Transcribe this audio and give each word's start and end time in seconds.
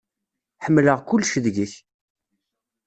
Ḥemmleɣ 0.65 0.99
kullec 1.01 1.31
deg-k. 1.45 1.73